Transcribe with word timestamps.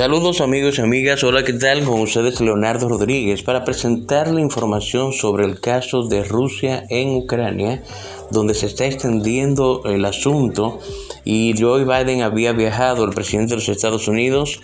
Saludos 0.00 0.40
amigos 0.40 0.78
y 0.78 0.80
amigas, 0.80 1.22
hola 1.24 1.44
qué 1.44 1.52
tal 1.52 1.84
con 1.84 2.00
ustedes 2.00 2.40
Leonardo 2.40 2.88
Rodríguez 2.88 3.42
para 3.42 3.66
presentar 3.66 4.28
la 4.28 4.40
información 4.40 5.12
sobre 5.12 5.44
el 5.44 5.60
caso 5.60 6.04
de 6.04 6.24
Rusia 6.24 6.86
en 6.88 7.10
Ucrania, 7.10 7.82
donde 8.30 8.54
se 8.54 8.64
está 8.64 8.86
extendiendo 8.86 9.82
el 9.84 10.06
asunto. 10.06 10.78
Y 11.22 11.54
Joe 11.58 11.84
Biden 11.84 12.22
había 12.22 12.52
viajado, 12.52 13.04
el 13.04 13.10
presidente 13.10 13.50
de 13.50 13.56
los 13.56 13.68
Estados 13.68 14.08
Unidos, 14.08 14.62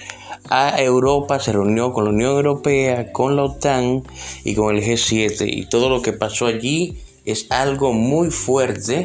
a 0.48 0.80
Europa, 0.80 1.38
se 1.38 1.52
reunió 1.52 1.92
con 1.92 2.05
la 2.05 2.12
Unión 2.12 2.30
Europea, 2.30 3.12
con 3.12 3.37
la 3.37 3.42
OTAN 3.42 4.05
y 4.42 4.55
con 4.55 4.74
el 4.74 4.82
G7 4.82 5.46
y 5.46 5.68
todo 5.68 5.91
lo 5.91 6.00
que 6.00 6.14
pasó 6.14 6.46
allí 6.46 6.96
es 7.27 7.46
algo 7.50 7.92
muy 7.92 8.30
fuerte. 8.30 9.05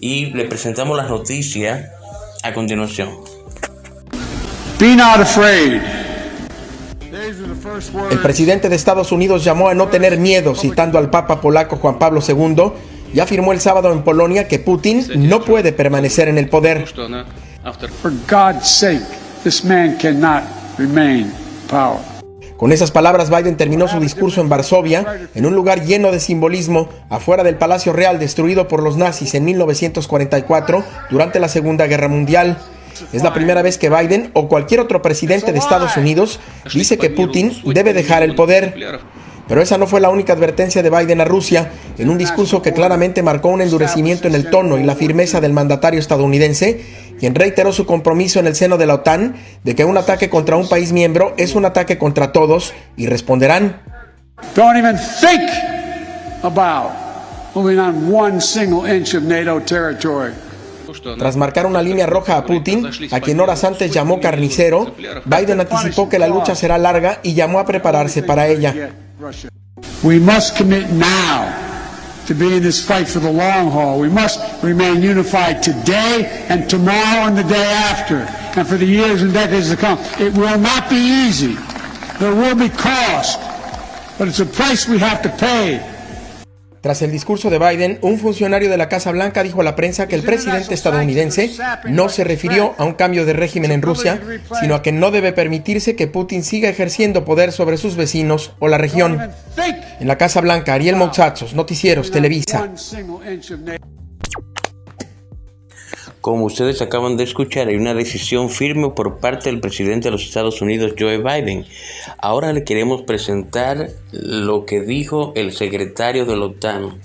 Y 0.00 0.26
le 0.32 0.44
presentamos 0.46 0.96
las 0.96 1.08
noticias 1.08 1.88
a 2.42 2.52
continuación. 2.52 3.37
El 8.10 8.18
presidente 8.20 8.68
de 8.68 8.76
Estados 8.76 9.10
Unidos 9.10 9.42
llamó 9.42 9.68
a 9.68 9.74
no 9.74 9.88
tener 9.88 10.18
miedo 10.18 10.54
citando 10.54 10.98
al 10.98 11.10
Papa 11.10 11.40
polaco 11.40 11.76
Juan 11.76 11.98
Pablo 11.98 12.20
II 12.26 12.72
y 13.12 13.18
afirmó 13.18 13.52
el 13.52 13.60
sábado 13.60 13.90
en 13.92 14.04
Polonia 14.04 14.46
que 14.46 14.60
Putin 14.60 15.04
no 15.28 15.44
puede 15.44 15.72
permanecer 15.72 16.28
en 16.28 16.38
el 16.38 16.48
poder. 16.48 16.84
Con 22.56 22.72
esas 22.72 22.90
palabras, 22.90 23.30
Biden 23.30 23.56
terminó 23.56 23.88
su 23.88 24.00
discurso 24.00 24.40
en 24.40 24.48
Varsovia, 24.48 25.28
en 25.34 25.46
un 25.46 25.54
lugar 25.54 25.84
lleno 25.84 26.10
de 26.12 26.20
simbolismo, 26.20 26.88
afuera 27.08 27.42
del 27.44 27.56
Palacio 27.56 27.92
Real 27.92 28.18
destruido 28.18 28.68
por 28.68 28.82
los 28.82 28.96
nazis 28.96 29.34
en 29.34 29.44
1944 29.44 30.84
durante 31.10 31.40
la 31.40 31.48
Segunda 31.48 31.86
Guerra 31.86 32.08
Mundial. 32.08 32.58
Es 33.12 33.22
la 33.22 33.32
primera 33.32 33.62
vez 33.62 33.78
que 33.78 33.90
Biden 33.90 34.30
o 34.34 34.48
cualquier 34.48 34.80
otro 34.80 35.02
presidente 35.02 35.52
de 35.52 35.58
Estados 35.58 35.96
Unidos 35.96 36.40
dice 36.72 36.98
que 36.98 37.10
Putin 37.10 37.52
debe 37.64 37.92
dejar 37.92 38.22
el 38.22 38.34
poder. 38.34 39.00
Pero 39.48 39.62
esa 39.62 39.78
no 39.78 39.86
fue 39.86 40.00
la 40.00 40.10
única 40.10 40.34
advertencia 40.34 40.82
de 40.82 40.90
Biden 40.90 41.22
a 41.22 41.24
Rusia, 41.24 41.70
en 41.96 42.10
un 42.10 42.18
discurso 42.18 42.60
que 42.60 42.74
claramente 42.74 43.22
marcó 43.22 43.48
un 43.48 43.62
endurecimiento 43.62 44.28
en 44.28 44.34
el 44.34 44.50
tono 44.50 44.76
y 44.76 44.84
la 44.84 44.94
firmeza 44.94 45.40
del 45.40 45.54
mandatario 45.54 45.98
estadounidense, 45.98 46.84
quien 47.18 47.34
reiteró 47.34 47.72
su 47.72 47.86
compromiso 47.86 48.40
en 48.40 48.46
el 48.46 48.54
seno 48.54 48.76
de 48.76 48.86
la 48.86 48.94
OTAN 48.94 49.36
de 49.64 49.74
que 49.74 49.86
un 49.86 49.96
ataque 49.96 50.28
contra 50.28 50.56
un 50.56 50.68
país 50.68 50.92
miembro 50.92 51.34
es 51.38 51.54
un 51.54 51.64
ataque 51.64 51.96
contra 51.96 52.30
todos 52.30 52.74
y 52.96 53.06
responderán. 53.06 53.80
Don't 54.54 54.76
even 54.76 54.96
think 55.20 55.50
about 56.42 56.92
moving 57.54 57.78
on 57.78 58.12
one 58.12 58.40
single 58.40 58.86
inch 58.86 59.14
of 59.14 59.22
NATO 59.22 59.60
territory. 59.60 60.32
Tras 61.18 61.36
marcar 61.36 61.66
una 61.66 61.82
línea 61.82 62.06
roja 62.06 62.38
a 62.38 62.44
Putin, 62.44 62.88
a 63.10 63.20
quien 63.20 63.40
horas 63.40 63.64
antes 63.64 63.90
llamó 63.92 64.20
carnicero, 64.20 64.94
Biden 65.24 65.60
anticipó 65.60 66.08
que 66.08 66.18
la 66.18 66.28
lucha 66.28 66.54
será 66.54 66.78
larga 66.78 67.20
y 67.22 67.34
llamó 67.34 67.58
a 67.58 67.66
prepararse 67.66 68.22
para 68.22 68.46
ella. 68.46 68.74
We 70.02 70.18
must 70.20 70.56
commit 70.56 70.88
now 70.90 71.52
to 72.26 72.34
be 72.34 72.56
in 72.56 72.62
this 72.62 72.80
fight 72.80 73.08
for 73.08 73.20
the 73.20 73.32
long 73.32 73.70
haul. 73.70 74.00
We 74.00 74.08
must 74.08 74.38
remain 74.62 75.02
unified 75.02 75.60
today 75.62 76.46
and 76.48 76.68
tomorrow 76.68 77.26
and 77.26 77.36
the 77.36 77.42
day 77.42 77.66
after, 77.90 78.26
and 78.56 78.66
for 78.66 78.78
the 78.78 78.86
years 78.86 79.22
and 79.22 79.32
decades 79.32 79.70
to 79.70 79.76
come. 79.76 79.98
It 80.20 80.32
will 80.34 80.58
not 80.58 80.88
be 80.88 80.96
easy. 80.96 81.56
There 82.20 82.34
will 82.34 82.54
be 82.54 82.68
cost, 82.68 83.40
but 84.18 84.28
it's 84.28 84.40
a 84.40 84.46
price 84.46 84.86
we 84.88 84.98
have 84.98 85.20
to 85.22 85.28
pay. 85.30 85.80
Tras 86.80 87.02
el 87.02 87.10
discurso 87.10 87.50
de 87.50 87.58
Biden, 87.58 87.98
un 88.02 88.18
funcionario 88.18 88.70
de 88.70 88.76
la 88.76 88.88
Casa 88.88 89.10
Blanca 89.10 89.42
dijo 89.42 89.60
a 89.60 89.64
la 89.64 89.74
prensa 89.74 90.06
que 90.06 90.14
el 90.14 90.22
presidente 90.22 90.74
estadounidense 90.74 91.50
no 91.86 92.08
se 92.08 92.24
refirió 92.24 92.74
a 92.78 92.84
un 92.84 92.94
cambio 92.94 93.26
de 93.26 93.32
régimen 93.32 93.72
en 93.72 93.82
Rusia, 93.82 94.20
sino 94.60 94.74
a 94.74 94.82
que 94.82 94.92
no 94.92 95.10
debe 95.10 95.32
permitirse 95.32 95.96
que 95.96 96.06
Putin 96.06 96.44
siga 96.44 96.68
ejerciendo 96.68 97.24
poder 97.24 97.52
sobre 97.52 97.78
sus 97.78 97.96
vecinos 97.96 98.52
o 98.60 98.68
la 98.68 98.78
región. 98.78 99.30
En 100.00 100.06
la 100.06 100.18
Casa 100.18 100.40
Blanca, 100.40 100.74
Ariel 100.74 100.96
Mouzatsos, 100.96 101.54
Noticieros, 101.54 102.10
Televisa. 102.10 102.70
Como 106.28 106.44
ustedes 106.44 106.82
acaban 106.82 107.16
de 107.16 107.24
escuchar, 107.24 107.68
hay 107.68 107.76
una 107.76 107.94
decisión 107.94 108.50
firme 108.50 108.90
por 108.90 109.16
parte 109.16 109.48
del 109.48 109.60
presidente 109.60 110.08
de 110.08 110.10
los 110.10 110.24
Estados 110.24 110.60
Unidos, 110.60 110.92
Joe 110.98 111.16
Biden. 111.16 111.64
Ahora 112.18 112.52
le 112.52 112.64
queremos 112.64 113.00
presentar 113.00 113.88
lo 114.12 114.66
que 114.66 114.82
dijo 114.82 115.32
el 115.36 115.52
secretario 115.52 116.26
de 116.26 116.36
la 116.36 116.44
OTAN 116.44 117.00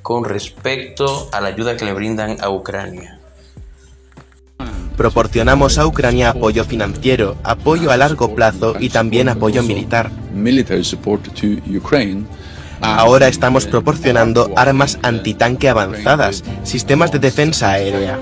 con 0.00 0.24
respecto 0.24 1.28
a 1.32 1.40
la 1.40 1.48
ayuda 1.48 1.76
que 1.76 1.86
le 1.86 1.92
brindan 1.92 2.36
a 2.40 2.50
Ucrania. 2.50 3.18
Proporcionamos 4.96 5.76
a 5.78 5.84
Ucrania 5.84 6.30
apoyo 6.30 6.64
financiero, 6.64 7.34
apoyo 7.42 7.90
a 7.90 7.96
largo 7.96 8.32
plazo 8.36 8.76
y 8.78 8.90
también 8.90 9.28
apoyo 9.28 9.64
militar. 9.64 10.12
Ahora 12.80 13.28
estamos 13.28 13.66
proporcionando 13.66 14.50
armas 14.56 14.98
antitanque 15.02 15.68
avanzadas, 15.68 16.44
sistemas 16.62 17.12
de 17.12 17.18
defensa 17.18 17.70
aérea. 17.72 18.18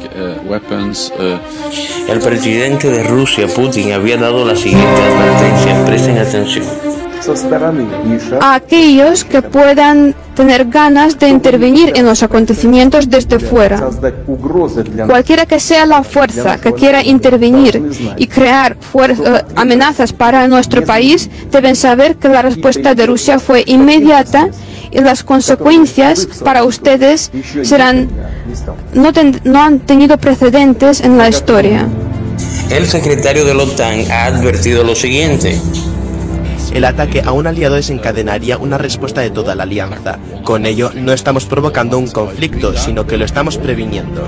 El 2.09 2.21
presidente 2.21 2.91
de 2.91 3.03
Rusia, 3.05 3.47
Putin, 3.49 3.93
había 3.93 4.17
dado 4.17 4.45
la 4.45 4.57
siguiente 4.57 5.03
advertencia. 5.03 5.85
Presten 5.85 6.19
atención 6.19 6.67
a 8.41 8.55
aquellos 8.55 9.25
que 9.25 9.43
puedan 9.43 10.15
tener 10.35 10.67
ganas 10.67 11.19
de 11.19 11.29
intervenir 11.29 11.93
en 11.97 12.05
los 12.05 12.23
acontecimientos 12.23 13.09
desde 13.09 13.41
fuera. 13.41 13.89
Cualquiera 15.07 15.47
que 15.47 15.59
sea 15.59 15.87
la 15.87 16.03
fuerza 16.03 16.59
que 16.59 16.73
quiera 16.73 17.03
intervenir 17.03 17.83
y 18.17 18.27
crear 18.27 18.77
amenazas 19.57 20.13
para 20.13 20.47
nuestro 20.49 20.85
país, 20.85 21.31
deben 21.51 21.77
saber 21.77 22.17
que 22.17 22.29
la 22.29 22.43
respuesta 22.43 22.95
de 22.95 23.07
Rusia 23.07 23.39
fue 23.39 23.65
inmediata 23.67 24.49
y 24.91 25.01
las 25.01 25.25
consecuencias 25.25 26.27
para 26.45 26.65
ustedes 26.65 27.31
serán 27.63 28.09
no, 28.95 29.11
no 29.45 29.63
han 29.63 29.81
tenido 29.81 30.19
precedentes 30.19 31.01
en 31.01 31.19
la 31.19 31.29
historia. 31.29 31.89
El 32.71 32.87
secretario 32.87 33.45
de 33.45 33.55
la 33.55 33.63
OTAN 33.63 34.11
ha 34.11 34.25
advertido 34.27 34.85
lo 34.85 34.95
siguiente. 34.95 35.59
El 36.73 36.85
ataque 36.85 37.23
a 37.25 37.33
un 37.33 37.47
aliado 37.47 37.77
desencadenaría 37.77 38.59
una 38.59 38.79
respuesta 38.79 39.21
de 39.21 39.31
toda 39.31 39.55
la 39.55 39.63
alianza. 39.65 40.19
Con 40.45 40.67
ello 40.67 40.91
no 40.95 41.13
estamos 41.13 41.47
provocando 41.47 41.99
un 41.99 42.09
conflicto, 42.09 42.77
sino 42.77 43.07
que 43.07 43.17
lo 43.17 43.25
estamos 43.25 43.59
previniendo. 43.59 44.27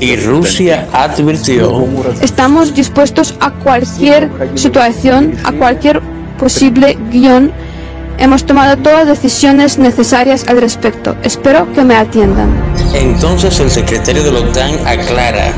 Y 0.00 0.16
Rusia 0.16 0.88
advirtió. 0.92 1.86
Estamos 2.20 2.74
dispuestos 2.74 3.34
a 3.40 3.52
cualquier 3.52 4.30
situación, 4.54 5.34
a 5.44 5.52
cualquier 5.52 6.00
posible 6.38 6.98
guion. 7.10 7.52
Hemos 8.18 8.44
tomado 8.44 8.76
todas 8.78 9.06
las 9.06 9.22
decisiones 9.22 9.78
necesarias 9.78 10.46
al 10.48 10.60
respecto. 10.60 11.14
Espero 11.22 11.70
que 11.74 11.84
me 11.84 11.96
atiendan. 11.96 12.48
Entonces 12.94 13.60
el 13.60 13.70
secretario 13.70 14.24
de 14.24 14.32
la 14.32 14.40
OTAN 14.40 14.72
aclara 14.86 15.52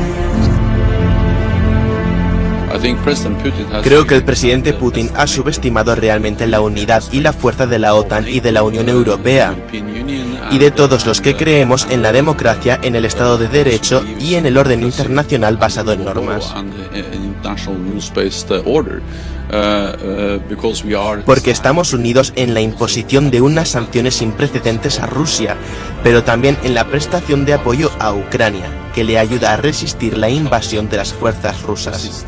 Creo 3.83 4.07
que 4.07 4.15
el 4.15 4.23
presidente 4.23 4.73
Putin 4.73 5.09
ha 5.15 5.27
subestimado 5.27 5.95
realmente 5.95 6.47
la 6.47 6.61
unidad 6.61 7.03
y 7.11 7.21
la 7.21 7.33
fuerza 7.33 7.67
de 7.67 7.79
la 7.79 7.93
OTAN 7.93 8.27
y 8.27 8.39
de 8.39 8.51
la 8.51 8.63
Unión 8.63 8.89
Europea 8.89 9.55
y 10.51 10.57
de 10.57 10.71
todos 10.71 11.05
los 11.05 11.21
que 11.21 11.35
creemos 11.35 11.87
en 11.89 12.01
la 12.01 12.11
democracia, 12.11 12.79
en 12.81 12.95
el 12.95 13.05
Estado 13.05 13.37
de 13.37 13.47
Derecho 13.47 14.03
y 14.19 14.35
en 14.35 14.45
el 14.45 14.57
orden 14.57 14.83
internacional 14.83 15.57
basado 15.57 15.93
en 15.93 16.05
normas. 16.05 16.53
Porque 21.25 21.51
estamos 21.51 21.93
unidos 21.93 22.33
en 22.35 22.53
la 22.53 22.61
imposición 22.61 23.31
de 23.31 23.41
unas 23.41 23.69
sanciones 23.69 24.15
sin 24.15 24.31
precedentes 24.31 24.99
a 24.99 25.07
Rusia, 25.07 25.57
pero 26.03 26.23
también 26.23 26.57
en 26.63 26.73
la 26.73 26.85
prestación 26.85 27.45
de 27.45 27.53
apoyo 27.53 27.91
a 27.99 28.13
Ucrania, 28.13 28.65
que 28.93 29.03
le 29.03 29.17
ayuda 29.17 29.53
a 29.53 29.57
resistir 29.57 30.17
la 30.17 30.29
invasión 30.29 30.89
de 30.89 30.97
las 30.97 31.13
fuerzas 31.13 31.61
rusas. 31.63 32.25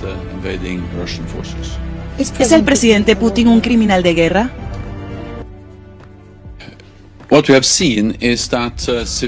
¿Es 2.17 2.51
el 2.51 2.63
presidente 2.63 3.15
Putin 3.15 3.47
un 3.47 3.61
criminal 3.61 4.03
de 4.03 4.13
guerra? 4.13 4.49
Uh, 7.31 7.41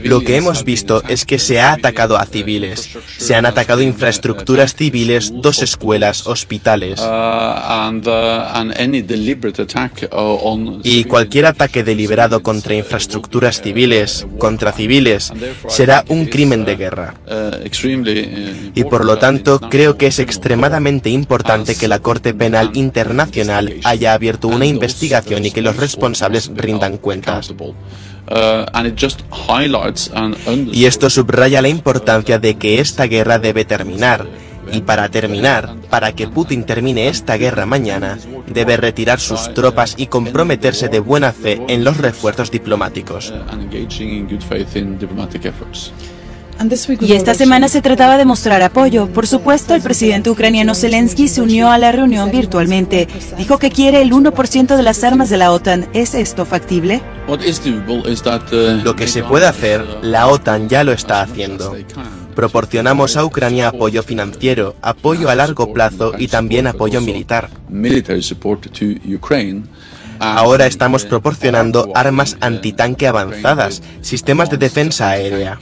Lo 0.04 0.20
que 0.20 0.36
hemos 0.36 0.66
visto 0.66 1.02
es 1.08 1.24
que 1.24 1.40
se 1.40 1.62
ha 1.62 1.72
atacado 1.72 2.18
a 2.18 2.26
civiles, 2.26 2.90
se 3.18 3.34
han 3.34 3.46
atacado 3.46 3.82
infraestructuras 3.82 4.76
civiles, 4.76 5.32
dos 5.34 5.62
escuelas, 5.62 6.28
hospitales. 6.28 7.00
Uh, 7.00 7.06
uh, 10.12 10.82
y 10.84 11.06
cualquier 11.06 11.46
ataque 11.46 11.86
deliberado 11.86 12.44
contra 12.44 12.76
infraestructuras 12.76 13.62
civiles, 13.62 14.28
contra 14.38 14.74
civiles, 14.74 15.32
será 15.70 16.04
un 16.10 16.26
crimen 16.26 16.66
de 16.66 16.76
guerra. 16.76 17.14
Y 18.76 18.84
por 18.84 19.06
lo 19.06 19.18
tanto, 19.18 19.62
creo 19.62 19.96
que 19.96 20.08
es 20.08 20.20
extremadamente 20.20 21.10
importante 21.10 21.76
que 21.76 21.88
la 21.88 22.00
Corte 22.00 22.34
Penal 22.34 22.72
Internacional 22.74 23.76
haya 23.86 24.12
abierto 24.12 24.50
una 24.50 24.66
investigación 24.66 25.46
y 25.46 25.52
que 25.52 25.62
los 25.62 25.78
responsables 25.78 26.52
rindan 26.54 26.98
cuentas. 26.98 27.54
Uh, 28.26 28.64
y 30.72 30.86
esto 30.86 31.10
subraya 31.10 31.62
la 31.62 31.68
importancia 31.68 32.40
de 32.40 32.56
que 32.56 32.80
esta 32.80 33.04
guerra 33.04 33.38
debe 33.38 33.66
terminar 33.66 34.26
Y 34.72 34.82
para 34.82 35.10
terminar, 35.10 35.76
para 35.90 36.14
que 36.14 36.28
Putin 36.28 36.64
termine 36.64 37.08
esta 37.08 37.38
guerra 37.38 37.66
mañana, 37.66 38.18
debe 38.48 38.78
retirar 38.78 39.20
sus 39.20 39.54
tropas 39.54 39.96
y 39.98 40.08
comprometerse 40.08 40.90
de 40.90 41.00
buena 41.00 41.32
fe 41.34 41.62
en 41.68 41.84
los 41.84 41.98
refuerzos 41.98 42.50
diplomáticos. 42.50 43.34
Y 47.02 47.14
esta 47.14 47.34
semana 47.34 47.68
se 47.68 47.82
trataba 47.82 48.18
de 48.18 48.26
mostrar 48.26 48.62
apoyo. 48.62 49.08
Por 49.08 49.28
supuesto, 49.28 49.76
el 49.76 49.82
presidente 49.82 50.30
ucraniano 50.30 50.76
Zelensky 50.76 51.28
se 51.28 51.42
unió 51.42 51.70
a 51.70 51.78
la 51.78 51.92
reunión 51.92 52.32
virtualmente. 52.32 53.08
Dijo 53.38 53.58
que 53.58 53.70
quiere 53.70 54.02
el 54.02 54.12
1% 54.12 54.76
de 54.76 54.84
las 54.84 55.04
armas 55.04 55.30
de 55.30 55.38
la 55.38 55.52
OTAN. 55.52 55.88
¿Es 55.94 56.14
esto 56.14 56.46
factible? 56.46 57.02
Lo 58.84 58.96
que 58.96 59.08
se 59.08 59.24
puede 59.24 59.46
hacer, 59.46 59.86
la 60.02 60.28
OTAN 60.28 60.70
ya 60.70 60.84
lo 60.84 60.92
está 60.92 61.22
haciendo. 61.22 61.76
Proporcionamos 62.36 63.16
a 63.16 63.26
Ucrania 63.26 63.68
apoyo 63.68 64.02
financiero, 64.02 64.76
apoyo 64.82 65.30
a 65.30 65.36
largo 65.36 65.72
plazo 65.72 66.14
y 66.18 66.28
también 66.28 66.66
apoyo 66.68 67.00
militar. 67.00 67.50
Ahora 70.24 70.68
estamos 70.68 71.04
proporcionando 71.04 71.92
armas 71.96 72.38
antitanque 72.40 73.08
avanzadas, 73.08 73.82
sistemas 74.02 74.50
de 74.50 74.58
defensa 74.58 75.10
aérea. 75.10 75.60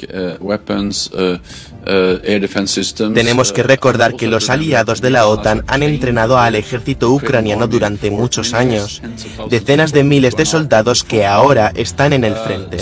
Tenemos 3.14 3.52
que 3.52 3.64
recordar 3.64 4.16
que 4.16 4.28
los 4.28 4.52
aliados 4.52 5.02
de 5.02 5.10
la 5.10 5.26
OTAN 5.26 5.64
han 5.66 5.82
entrenado 5.82 6.38
al 6.38 6.54
ejército 6.54 7.10
ucraniano 7.10 7.68
durante 7.68 8.12
muchos 8.12 8.54
años, 8.54 9.02
decenas 9.50 9.92
de 9.92 10.04
miles 10.04 10.36
de 10.36 10.46
soldados 10.46 11.04
que 11.04 11.26
ahora 11.26 11.72
están 11.76 12.14
en 12.14 12.24
el 12.24 12.36
frente. 12.36 12.78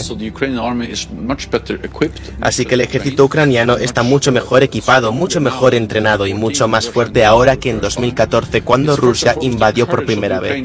Así 2.42 2.66
que 2.66 2.76
el 2.76 2.82
ejército 2.82 3.24
ucraniano 3.24 3.78
está 3.78 4.04
mucho 4.04 4.34
mejor 4.34 4.64
equipado, 4.64 5.14
mucho 5.14 5.40
mejor 5.40 5.76
entrenado 5.76 6.28
y 6.28 6.34
mucho 6.34 6.68
más 6.68 6.90
fuerte 6.90 7.24
ahora 7.24 7.56
que 7.56 7.70
en 7.70 7.80
2014 7.80 8.64
cuando 8.64 8.98
Rusia 8.98 9.36
invadió 9.40 9.88
por 9.88 10.06
primera 10.06 10.42
vez. 10.42 10.62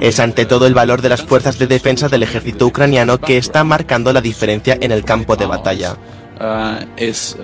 Es 0.00 0.20
ante 0.20 0.46
todo 0.46 0.66
el 0.66 0.74
valor 0.74 1.02
de 1.02 1.08
las 1.08 1.22
fuerzas 1.22 1.58
de 1.58 1.66
defensa 1.66 2.08
del 2.08 2.22
ejército 2.22 2.66
ucraniano 2.66 3.18
que 3.18 3.36
está 3.36 3.64
marcando 3.64 4.12
la 4.12 4.20
diferencia 4.20 4.78
en 4.80 4.92
el 4.92 5.04
campo 5.04 5.36
de 5.36 5.46
batalla. 5.46 5.96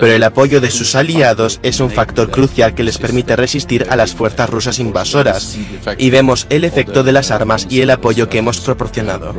Pero 0.00 0.12
el 0.12 0.22
apoyo 0.22 0.60
de 0.60 0.70
sus 0.70 0.94
aliados 0.94 1.60
es 1.62 1.80
un 1.80 1.90
factor 1.90 2.30
crucial 2.30 2.74
que 2.74 2.82
les 2.82 2.96
permite 2.96 3.36
resistir 3.36 3.86
a 3.90 3.96
las 3.96 4.14
fuerzas 4.14 4.48
rusas 4.48 4.78
invasoras, 4.78 5.56
y 5.98 6.10
vemos 6.10 6.46
el 6.48 6.64
efecto 6.64 7.02
de 7.02 7.12
las 7.12 7.30
armas 7.30 7.66
y 7.68 7.82
el 7.82 7.90
apoyo 7.90 8.30
que 8.30 8.38
hemos 8.38 8.60
proporcionado. 8.60 9.34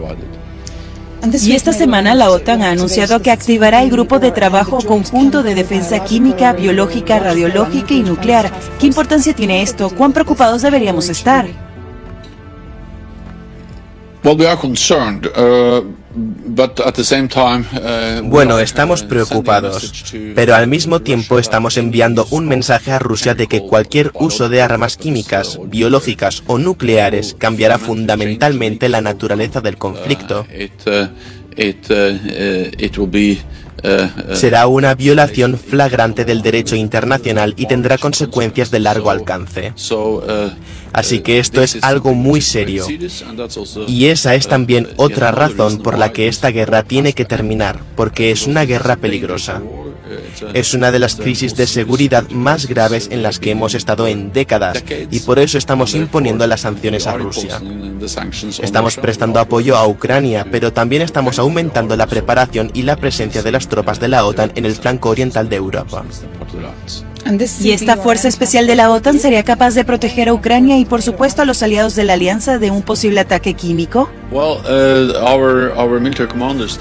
Y 1.41 1.53
esta 1.53 1.73
semana 1.73 2.13
la 2.13 2.29
OTAN 2.29 2.61
ha 2.61 2.69
anunciado 2.69 3.23
que 3.23 3.31
activará 3.31 3.81
el 3.81 3.89
grupo 3.89 4.19
de 4.19 4.29
trabajo 4.29 4.77
conjunto 4.77 5.41
de 5.41 5.55
defensa 5.55 6.03
química, 6.03 6.53
biológica, 6.53 7.17
radiológica 7.17 7.95
y 7.95 8.03
nuclear. 8.03 8.51
¿Qué 8.79 8.85
importancia 8.85 9.33
tiene 9.33 9.63
esto? 9.63 9.89
¿Cuán 9.89 10.13
preocupados 10.13 10.61
deberíamos 10.61 11.09
estar? 11.09 11.66
Bueno, 18.23 18.59
estamos 18.59 19.03
preocupados, 19.03 20.03
pero 20.35 20.53
al 20.53 20.67
mismo 20.67 21.01
tiempo 21.01 21.39
estamos 21.39 21.77
enviando 21.77 22.27
un 22.31 22.45
mensaje 22.45 22.91
a 22.91 22.99
Rusia 22.99 23.35
de 23.35 23.47
que 23.47 23.61
cualquier 23.61 24.11
uso 24.15 24.49
de 24.49 24.61
armas 24.61 24.97
químicas, 24.97 25.57
biológicas 25.67 26.43
o 26.45 26.57
nucleares 26.57 27.37
cambiará 27.39 27.77
fundamentalmente 27.77 28.89
la 28.89 28.99
naturaleza 28.99 29.61
del 29.61 29.77
conflicto. 29.77 30.45
Será 34.33 34.67
una 34.67 34.95
violación 34.95 35.57
flagrante 35.57 36.25
del 36.25 36.41
derecho 36.41 36.75
internacional 36.75 37.53
y 37.57 37.65
tendrá 37.67 37.97
consecuencias 37.97 38.71
de 38.71 38.79
largo 38.79 39.09
alcance. 39.09 39.73
Así 40.93 41.19
que 41.19 41.39
esto 41.39 41.61
es 41.61 41.83
algo 41.83 42.13
muy 42.13 42.41
serio. 42.41 42.85
Y 43.87 44.05
esa 44.07 44.35
es 44.35 44.47
también 44.47 44.87
otra 44.95 45.31
razón 45.31 45.79
por 45.79 45.97
la 45.97 46.11
que 46.11 46.27
esta 46.27 46.49
guerra 46.49 46.83
tiene 46.83 47.13
que 47.13 47.25
terminar, 47.25 47.79
porque 47.95 48.31
es 48.31 48.47
una 48.47 48.65
guerra 48.65 48.95
peligrosa. 48.95 49.61
Es 50.53 50.73
una 50.73 50.91
de 50.91 50.99
las 50.99 51.15
crisis 51.15 51.55
de 51.55 51.67
seguridad 51.67 52.29
más 52.29 52.67
graves 52.67 53.09
en 53.11 53.23
las 53.23 53.39
que 53.39 53.51
hemos 53.51 53.73
estado 53.73 54.07
en 54.07 54.31
décadas 54.31 54.83
y 55.11 55.19
por 55.21 55.39
eso 55.39 55.57
estamos 55.57 55.93
imponiendo 55.93 56.45
las 56.47 56.61
sanciones 56.61 57.07
a 57.07 57.17
Rusia. 57.17 57.61
Estamos 58.61 58.97
prestando 58.97 59.39
apoyo 59.39 59.75
a 59.75 59.87
Ucrania, 59.87 60.45
pero 60.51 60.73
también 60.73 61.01
estamos 61.01 61.39
aumentando 61.39 61.95
la 61.95 62.07
preparación 62.07 62.71
y 62.73 62.83
la 62.83 62.95
presencia 62.95 63.41
de 63.41 63.51
las 63.51 63.67
tropas 63.67 63.99
de 63.99 64.07
la 64.07 64.25
OTAN 64.25 64.51
en 64.55 64.65
el 64.65 64.75
flanco 64.75 65.09
oriental 65.09 65.49
de 65.49 65.55
Europa. 65.55 66.03
¿Y 67.61 67.71
esta 67.71 67.97
fuerza 67.97 68.27
especial 68.27 68.67
de 68.67 68.75
la 68.75 68.91
OTAN 68.91 69.19
sería 69.19 69.43
capaz 69.43 69.73
de 69.73 69.83
proteger 69.83 70.29
a 70.29 70.33
Ucrania 70.33 70.77
y 70.77 70.85
por 70.85 71.01
supuesto 71.01 71.41
a 71.41 71.45
los 71.45 71.61
aliados 71.61 71.95
de 71.95 72.05
la 72.05 72.13
alianza 72.13 72.57
de 72.57 72.71
un 72.71 72.81
posible 72.81 73.19
ataque 73.19 73.53
químico? 73.53 74.09
Uh, 74.31 74.57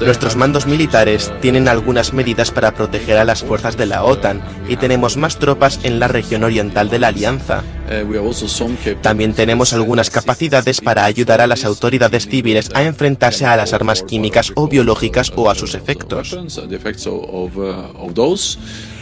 Nuestros 0.05 0.37
mandos 0.37 0.67
militares 0.67 1.33
tienen 1.41 1.69
algunas 1.69 2.13
medidas 2.13 2.51
para 2.51 2.73
proteger 2.73 3.19
a 3.19 3.25
las 3.25 3.43
fuerzas 3.43 3.77
de 3.77 3.87
la 3.87 4.05
OTAN 4.05 4.43
y 4.69 4.77
tenemos 4.77 5.17
más 5.17 5.39
tropas 5.39 5.81
en 5.83 5.99
la 5.99 6.09
región 6.09 6.45
oriental 6.45 6.91
de 6.91 6.99
la 6.99 7.09
alianza. 7.09 7.63
Uh, 7.89 8.95
También 9.01 9.33
tenemos 9.33 9.73
algunas 9.73 10.11
capacidades 10.11 10.81
para 10.81 11.05
ayudar 11.05 11.41
a 11.41 11.47
las 11.47 11.65
autoridades 11.65 12.27
civiles 12.27 12.71
a 12.75 12.83
enfrentarse 12.83 13.47
a 13.47 13.57
las 13.57 13.73
armas 13.73 14.03
químicas 14.03 14.53
o 14.57 14.67
biológicas 14.67 15.33
o 15.37 15.49
a 15.51 15.55
sus 15.55 15.75
efectos. 15.75 16.37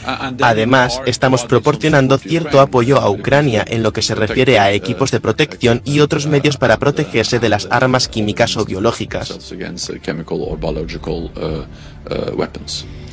Además, 0.04 1.00
estamos 1.06 1.44
proporcionando 1.44 2.18
cierto 2.18 2.60
apoyo 2.60 3.00
a 3.00 3.10
Ucrania 3.10 3.64
en 3.66 3.82
lo 3.82 3.92
que 3.92 4.02
se 4.02 4.14
refiere 4.14 4.58
a 4.58 4.72
equipos 4.72 5.10
de 5.10 5.20
protección 5.20 5.82
y 5.84 6.00
otros 6.00 6.26
medios 6.26 6.56
para 6.56 6.78
protegerse 6.78 7.38
de 7.38 7.48
las 7.48 7.68
armas 7.70 8.08
químicas 8.08 8.56
o 8.56 8.64
biológicas. 8.64 9.38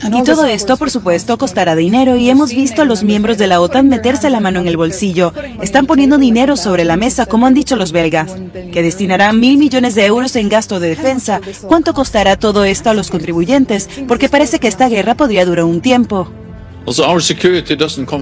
Y 0.03 0.23
todo 0.23 0.45
esto, 0.45 0.77
por 0.77 0.89
supuesto, 0.89 1.37
costará 1.37 1.75
dinero 1.75 2.15
y 2.15 2.29
hemos 2.29 2.53
visto 2.53 2.81
a 2.81 2.85
los 2.85 3.03
miembros 3.03 3.37
de 3.37 3.47
la 3.47 3.61
OTAN 3.61 3.87
meterse 3.87 4.29
la 4.29 4.39
mano 4.39 4.59
en 4.59 4.67
el 4.67 4.77
bolsillo. 4.77 5.31
Están 5.61 5.85
poniendo 5.85 6.17
dinero 6.17 6.57
sobre 6.57 6.85
la 6.85 6.97
mesa, 6.97 7.27
como 7.27 7.45
han 7.45 7.53
dicho 7.53 7.75
los 7.75 7.91
belgas, 7.91 8.35
que 8.73 8.81
destinarán 8.81 9.39
mil 9.39 9.57
millones 9.57 9.93
de 9.95 10.05
euros 10.05 10.35
en 10.35 10.49
gasto 10.49 10.79
de 10.79 10.89
defensa. 10.89 11.39
¿Cuánto 11.67 11.93
costará 11.93 12.35
todo 12.35 12.65
esto 12.65 12.89
a 12.89 12.93
los 12.93 13.11
contribuyentes? 13.11 13.89
Porque 14.07 14.27
parece 14.27 14.59
que 14.59 14.67
esta 14.67 14.89
guerra 14.89 15.15
podría 15.15 15.45
durar 15.45 15.65
un 15.65 15.81
tiempo. 15.81 16.27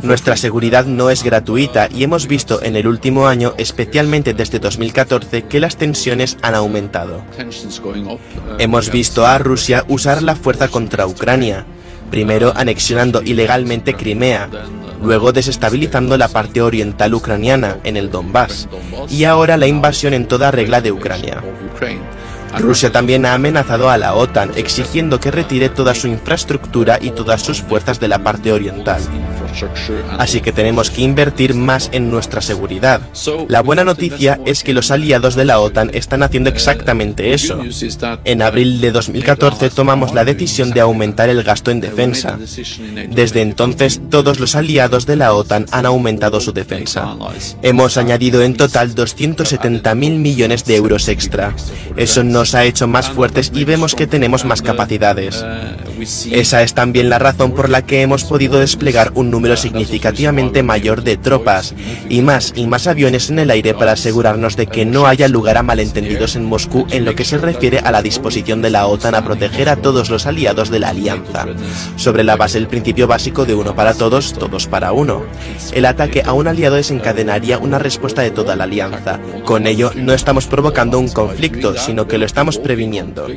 Nuestra 0.03 0.35
seguridad 0.35 0.85
no 0.85 1.09
es 1.09 1.23
gratuita 1.23 1.87
y 1.93 2.03
hemos 2.03 2.27
visto 2.27 2.61
en 2.61 2.75
el 2.75 2.87
último 2.87 3.27
año, 3.27 3.53
especialmente 3.57 4.33
desde 4.33 4.59
2014, 4.59 5.43
que 5.43 5.59
las 5.59 5.77
tensiones 5.77 6.37
han 6.41 6.55
aumentado. 6.55 7.23
Hemos 8.57 8.91
visto 8.91 9.25
a 9.25 9.37
Rusia 9.37 9.85
usar 9.87 10.21
la 10.21 10.35
fuerza 10.35 10.67
contra 10.67 11.07
Ucrania, 11.07 11.65
primero 12.11 12.51
anexionando 12.55 13.21
ilegalmente 13.21 13.93
Crimea, 13.93 14.49
luego 15.01 15.31
desestabilizando 15.31 16.17
la 16.17 16.27
parte 16.27 16.61
oriental 16.61 17.13
ucraniana 17.13 17.77
en 17.85 17.95
el 17.95 18.11
Donbass, 18.11 18.67
y 19.09 19.23
ahora 19.23 19.55
la 19.55 19.67
invasión 19.67 20.13
en 20.13 20.27
toda 20.27 20.51
regla 20.51 20.81
de 20.81 20.91
Ucrania. 20.91 21.41
Rusia 22.57 22.91
también 22.91 23.25
ha 23.25 23.33
amenazado 23.33 23.89
a 23.89 23.97
la 23.97 24.15
OTAN 24.15 24.51
exigiendo 24.55 25.19
que 25.19 25.31
retire 25.31 25.69
toda 25.69 25.93
su 25.93 26.07
infraestructura 26.07 26.97
y 27.01 27.11
todas 27.11 27.41
sus 27.41 27.61
fuerzas 27.61 27.99
de 27.99 28.07
la 28.07 28.19
parte 28.19 28.51
oriental. 28.51 29.01
Así 30.17 30.41
que 30.41 30.51
tenemos 30.51 30.89
que 30.89 31.01
invertir 31.01 31.53
más 31.53 31.89
en 31.91 32.09
nuestra 32.09 32.41
seguridad. 32.41 33.01
La 33.47 33.61
buena 33.61 33.83
noticia 33.83 34.39
es 34.45 34.63
que 34.63 34.73
los 34.73 34.91
aliados 34.91 35.35
de 35.35 35.45
la 35.45 35.59
OTAN 35.59 35.91
están 35.93 36.23
haciendo 36.23 36.49
exactamente 36.49 37.33
eso. 37.33 37.61
En 38.25 38.41
abril 38.41 38.81
de 38.81 38.91
2014 38.91 39.69
tomamos 39.69 40.13
la 40.13 40.25
decisión 40.25 40.71
de 40.71 40.81
aumentar 40.81 41.29
el 41.29 41.43
gasto 41.43 41.71
en 41.71 41.81
defensa. 41.81 42.37
Desde 43.09 43.41
entonces, 43.41 44.01
todos 44.09 44.39
los 44.39 44.55
aliados 44.55 45.05
de 45.05 45.15
la 45.15 45.33
OTAN 45.33 45.65
han 45.71 45.85
aumentado 45.85 46.39
su 46.39 46.51
defensa. 46.51 47.15
Hemos 47.61 47.97
añadido 47.97 48.41
en 48.41 48.55
total 48.55 48.95
270.000 48.95 49.95
millones 49.95 50.65
de 50.65 50.75
euros 50.75 51.07
extra. 51.07 51.55
Eso 51.95 52.23
nos 52.23 52.55
ha 52.55 52.63
hecho 52.63 52.87
más 52.87 53.09
fuertes 53.09 53.51
y 53.53 53.65
vemos 53.65 53.95
que 53.95 54.07
tenemos 54.07 54.45
más 54.45 54.61
capacidades. 54.61 55.43
Esa 56.01 56.63
es 56.63 56.73
también 56.73 57.09
la 57.09 57.19
razón 57.19 57.53
por 57.53 57.69
la 57.69 57.85
que 57.85 58.01
hemos 58.01 58.23
podido 58.23 58.59
desplegar 58.59 59.11
un 59.15 59.31
número 59.31 59.57
significativamente 59.57 60.63
mayor 60.63 61.03
de 61.03 61.17
tropas 61.17 61.73
y 62.09 62.21
más 62.21 62.53
y 62.55 62.67
más 62.67 62.87
aviones 62.87 63.29
en 63.29 63.39
el 63.39 63.51
aire 63.51 63.73
para 63.73 63.93
asegurarnos 63.93 64.55
de 64.55 64.67
que 64.67 64.85
no 64.85 65.07
haya 65.07 65.27
lugar 65.27 65.57
a 65.57 65.63
malentendidos 65.63 66.35
en 66.35 66.45
Moscú 66.45 66.85
en 66.91 67.05
lo 67.05 67.15
que 67.15 67.25
se 67.25 67.37
refiere 67.37 67.79
a 67.79 67.91
la 67.91 68.01
disposición 68.01 68.61
de 68.61 68.69
la 68.69 68.87
OTAN 68.87 69.15
a 69.15 69.23
proteger 69.23 69.69
a 69.69 69.75
todos 69.75 70.09
los 70.09 70.25
aliados 70.25 70.69
de 70.69 70.79
la 70.79 70.89
alianza, 70.89 71.45
sobre 71.95 72.23
la 72.23 72.35
base 72.35 72.59
del 72.59 72.67
principio 72.67 73.07
básico 73.07 73.45
de 73.45 73.55
uno 73.55 73.75
para 73.75 73.93
todos, 73.93 74.33
todos 74.33 74.67
para 74.67 74.91
uno. 74.91 75.23
El 75.73 75.85
ataque 75.85 76.23
a 76.25 76.33
un 76.33 76.47
aliado 76.47 76.75
desencadenaría 76.75 77.57
una 77.57 77.79
respuesta 77.79 78.21
de 78.21 78.31
toda 78.31 78.55
la 78.55 78.63
alianza. 78.63 79.19
Con 79.45 79.67
ello 79.67 79.91
no 79.95 80.13
estamos 80.13 80.47
provocando 80.47 80.99
un 80.99 81.09
conflicto, 81.09 81.77
sino 81.77 82.07
que 82.07 82.17
lo 82.17 82.25
estamos 82.25 82.57
previniendo. 82.57 83.27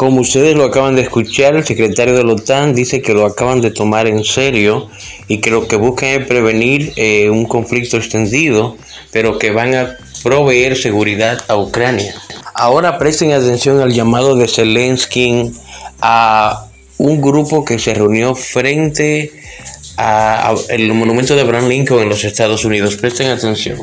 Como 0.00 0.22
ustedes 0.22 0.56
lo 0.56 0.64
acaban 0.64 0.96
de 0.96 1.02
escuchar, 1.02 1.56
el 1.56 1.66
secretario 1.66 2.14
de 2.14 2.24
la 2.24 2.32
OTAN 2.32 2.74
dice 2.74 3.02
que 3.02 3.12
lo 3.12 3.26
acaban 3.26 3.60
de 3.60 3.70
tomar 3.70 4.06
en 4.06 4.24
serio 4.24 4.88
y 5.28 5.42
que 5.42 5.50
lo 5.50 5.68
que 5.68 5.76
buscan 5.76 6.08
es 6.08 6.26
prevenir 6.26 6.94
eh, 6.96 7.28
un 7.28 7.44
conflicto 7.44 7.98
extendido, 7.98 8.78
pero 9.12 9.38
que 9.38 9.50
van 9.50 9.74
a 9.74 9.98
proveer 10.22 10.78
seguridad 10.78 11.44
a 11.48 11.58
Ucrania. 11.58 12.14
Ahora 12.54 12.96
presten 12.96 13.32
atención 13.32 13.78
al 13.82 13.92
llamado 13.92 14.36
de 14.36 14.48
Zelensky 14.48 15.52
a 16.00 16.70
un 16.96 17.20
grupo 17.20 17.66
que 17.66 17.78
se 17.78 17.92
reunió 17.92 18.34
frente 18.34 19.30
al 19.98 20.94
monumento 20.94 21.36
de 21.36 21.42
Abraham 21.42 21.68
Lincoln 21.68 22.04
en 22.04 22.08
los 22.08 22.24
Estados 22.24 22.64
Unidos. 22.64 22.96
Presten 22.96 23.28
atención. 23.28 23.76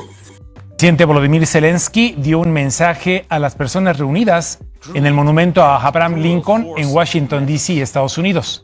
Presidente 0.77 1.05
Volodymyr 1.05 1.47
Zelensky 1.47 2.13
dio 2.19 2.37
un 2.37 2.51
mensaje 2.51 3.25
a 3.29 3.39
las 3.39 3.55
personas 3.55 3.97
reunidas 3.97 4.59
en 4.93 5.07
el 5.07 5.13
monumento 5.15 5.63
a 5.63 5.77
Abraham 5.77 6.17
Lincoln 6.17 6.67
en 6.77 6.93
Washington, 6.93 7.47
D.C., 7.47 7.81
Estados 7.81 8.19
Unidos. 8.19 8.63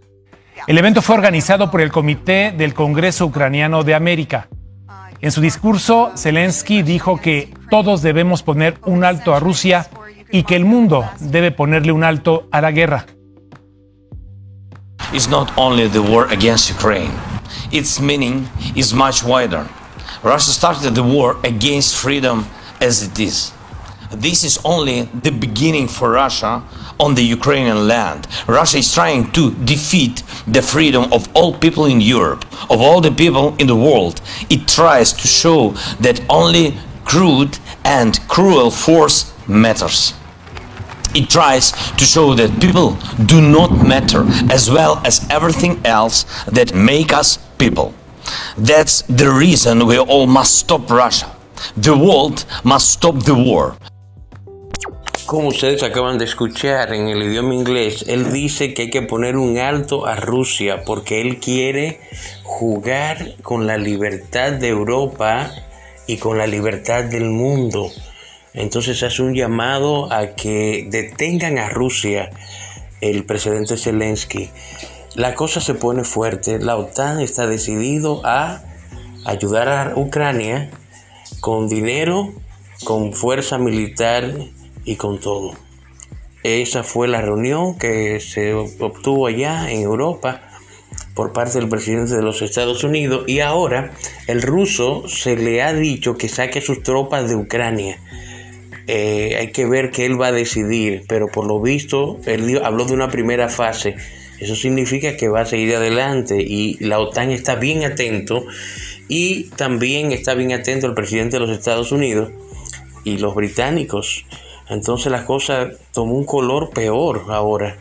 El 0.68 0.78
evento 0.78 1.02
fue 1.02 1.16
organizado 1.16 1.72
por 1.72 1.82
el 1.82 1.92
Comité 1.92 2.54
del 2.56 2.76
Congreso 2.76 3.26
Ucraniano 3.26 3.84
de 3.84 3.96
América. 3.96 4.48
En 5.22 5.32
su 5.32 5.42
discurso, 5.42 6.12
Zelensky 6.16 6.84
dijo 6.84 7.20
que 7.20 7.52
todos 7.72 8.04
debemos 8.04 8.44
poner 8.44 8.78
un 8.86 9.04
alto 9.04 9.34
a 9.34 9.40
Rusia 9.40 9.88
y 10.32 10.44
que 10.44 10.56
el 10.56 10.66
mundo 10.66 11.10
debe 11.20 11.50
ponerle 11.50 11.94
un 11.94 12.04
alto 12.04 12.48
a 12.52 12.62
la 12.62 12.70
guerra. 12.70 13.08
It's 15.12 15.28
not 15.28 15.50
only 15.56 15.90
the 15.90 15.98
war 15.98 16.28
against 16.32 16.70
Ukraine. 16.70 17.10
Its 17.72 18.00
meaning 18.00 18.48
is 18.76 18.94
much 18.94 19.24
wider. 19.24 19.66
Russia 20.24 20.52
started 20.52 20.96
the 20.96 21.04
war 21.04 21.38
against 21.44 21.98
freedom 21.98 22.46
as 22.80 23.04
it 23.04 23.20
is. 23.20 23.52
This 24.10 24.44
is 24.44 24.60
only 24.64 25.04
the 25.04 25.32
beginning 25.32 25.88
for 25.88 26.12
Russia 26.12 26.64
on 27.00 27.16
the 27.16 27.24
Ukrainian 27.24 27.88
land. 27.88 28.28
Russia 28.48 28.78
is 28.78 28.94
trying 28.94 29.32
to 29.32 29.52
defeat 29.66 30.24
the 30.48 30.62
freedom 30.62 31.12
of 31.12 31.28
all 31.36 31.54
people 31.54 31.86
in 31.86 32.00
Europe, 32.00 32.46
of 32.70 32.80
all 32.80 33.02
the 33.02 33.12
people 33.12 33.56
in 33.58 33.68
the 33.68 33.76
world. 33.76 34.22
It 34.50 34.68
tries 34.68 35.12
to 35.14 35.28
show 35.28 35.72
that 36.00 36.22
only 36.30 36.78
crude 37.04 37.58
and 37.84 38.20
cruel 38.30 38.72
force 38.72 39.34
matters. 39.48 40.14
It 41.16 41.30
tries 41.30 41.72
to 41.72 42.06
show 42.06 42.34
that 42.36 42.62
people 42.62 42.98
do 43.26 43.42
not 43.42 43.72
matter 43.86 44.24
as 44.52 44.70
well 44.70 45.02
as 45.06 45.28
everything 45.30 45.86
else 45.86 46.24
that 46.46 46.74
make 46.74 47.12
us 47.12 47.38
people. 47.58 47.94
That's 48.58 49.04
the 49.08 49.30
reason 49.30 49.86
we 49.86 49.98
all 49.98 50.28
must 50.28 50.60
stop 50.60 50.90
Russia. 50.90 51.28
The 51.76 51.92
world 51.92 52.46
must 52.64 52.90
stop 52.90 53.24
the 53.24 53.34
war. 53.34 53.76
Como 55.26 55.48
ustedes 55.48 55.82
acaban 55.84 56.18
de 56.18 56.26
escuchar 56.26 56.94
en 56.94 57.08
el 57.08 57.24
idioma 57.24 57.56
inglés, 57.56 58.06
él 58.08 58.32
dice 58.32 58.74
que 58.74 58.84
hay 58.84 58.90
que 58.90 59.02
poner 59.02 59.38
un 59.38 59.58
alto 59.58 60.06
a 60.06 60.16
Rusia 60.16 60.84
porque 60.86 61.22
él 61.22 61.40
quiere 61.40 62.02
jugar 62.44 63.36
con 63.42 63.66
la 63.66 63.78
libertad 63.78 64.52
de 64.52 64.68
Europa 64.68 65.50
y 66.08 66.18
con 66.18 66.38
la 66.38 66.46
libertad 66.46 67.06
del 67.06 67.30
mundo. 67.30 67.90
Entonces 68.54 69.02
hace 69.02 69.24
un 69.24 69.34
llamado 69.34 70.12
a 70.12 70.36
que 70.36 70.86
detengan 70.90 71.58
a 71.58 71.70
Rusia 71.70 72.30
el 73.02 73.26
presidente 73.26 73.78
Zelensky. 73.78 74.52
La 75.16 75.36
cosa 75.36 75.62
se 75.62 75.76
pone 75.76 76.04
fuerte. 76.04 76.58
La 76.58 76.76
OTAN 76.76 77.20
está 77.20 77.46
decidido 77.46 78.26
a 78.26 78.64
ayudar 79.26 79.70
a 79.70 79.94
Ucrania 79.96 80.72
con 81.40 81.70
dinero, 81.70 82.34
con 82.84 83.14
fuerza 83.14 83.60
militar 83.60 84.34
y 84.86 84.96
con 84.96 85.20
todo. 85.20 85.54
Esa 86.42 86.84
fue 86.84 87.08
la 87.08 87.22
reunión 87.22 87.78
que 87.78 88.20
se 88.20 88.54
obtuvo 88.54 89.28
allá 89.28 89.72
en 89.72 89.82
Europa 89.82 90.42
por 91.14 91.32
parte 91.32 91.60
del 91.60 91.70
presidente 91.70 92.16
de 92.16 92.24
los 92.24 92.42
Estados 92.42 92.84
Unidos 92.84 93.26
y 93.28 93.40
ahora 93.40 93.92
el 94.28 94.42
ruso 94.42 95.08
se 95.08 95.36
le 95.36 95.62
ha 95.62 95.74
dicho 95.74 96.18
que 96.18 96.28
saque 96.28 96.60
sus 96.60 96.82
tropas 96.82 97.30
de 97.30 97.36
Ucrania. 97.36 98.00
Eh, 98.88 99.38
hay 99.40 99.52
que 99.52 99.66
ver 99.68 99.92
qué 99.92 100.08
él 100.08 100.20
va 100.20 100.28
a 100.28 100.32
decidir, 100.32 101.06
pero 101.08 101.28
por 101.28 101.46
lo 101.46 101.62
visto 101.62 102.20
él 102.26 102.60
habló 102.64 102.86
de 102.86 102.94
una 102.94 103.10
primera 103.10 103.48
fase. 103.48 103.96
Eso 104.44 104.56
significa 104.56 105.16
que 105.16 105.30
va 105.30 105.42
a 105.42 105.46
seguir 105.46 105.76
adelante 105.76 106.42
y 106.42 106.78
la 106.80 107.00
OTAN 107.00 107.32
está 107.32 107.56
bien 107.56 107.84
atento 107.84 108.46
y 109.08 109.46
también 109.52 110.12
está 110.12 110.34
bien 110.34 110.52
atento 110.52 110.88
el 110.88 110.94
presidente 110.94 111.38
de 111.38 111.48
los 111.48 111.58
Estados 111.58 111.92
Unidos 111.92 112.32
y 113.04 113.18
los 113.18 113.36
británicos 113.36 114.26
entonces 114.70 115.12
la 115.12 115.26
cosa 115.26 115.70
tomó 115.92 116.16
un 116.16 116.26
color 116.26 116.72
peor 116.72 117.26
ahora. 117.30 117.78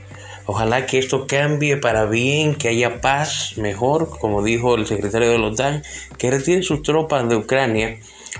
Ojalá 0.47 0.87
que 0.87 0.99
esto 0.99 1.26
cambie 1.26 1.76
para 1.76 2.04
bien, 2.07 2.57
que 2.57 2.69
haya 2.69 3.00
paz 3.00 3.54
mejor, 3.57 4.11
como 4.19 4.42
dijo 4.42 4.75
el 4.75 4.87
secretario 4.87 5.31
de 5.31 5.38
la 5.38 5.47
OTAN, 5.47 5.83
que 6.19 6.31
retire 6.31 6.62
sus 6.62 6.83
tropas 6.83 7.28
de 7.28 7.37
Ucrania, 7.37 7.99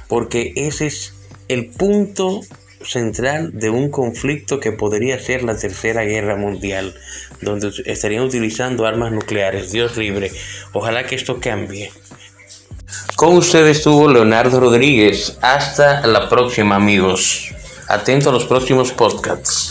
porque 0.09 0.52
ese 0.57 0.87
es 0.87 1.14
el 1.49 1.67
punto 1.71 2.41
central 2.85 3.51
de 3.53 3.71
un 3.71 3.91
conflicto 3.91 4.61
que 4.61 4.73
podría 4.73 5.19
ser 5.19 5.45
la 5.45 5.57
tercera 5.57 6.03
guerra 6.03 6.37
mundial, 6.37 6.95
donde 7.41 7.71
estarían 7.87 8.25
utilizando 8.25 8.87
armas 8.87 9.12
nucleares. 9.12 9.73
Dios 9.73 9.97
libre. 9.97 10.31
Ojalá 10.73 11.07
que 11.07 11.15
esto 11.15 11.39
cambie. 11.41 11.91
Con 13.17 13.37
ustedes 13.37 13.79
estuvo 13.79 14.11
Leonardo 14.11 14.61
Rodríguez. 14.61 15.39
Hasta 15.43 16.07
la 16.07 16.29
próxima 16.29 16.77
amigos. 16.77 17.53
Atento 17.89 18.31
a 18.31 18.33
los 18.33 18.47
próximos 18.47 18.91
podcasts. 18.93 19.62